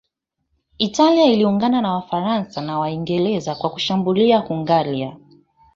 [0.77, 5.17] Italia ilijiunga na Wafaransa na Waingereza kwa kushambulia Hungaria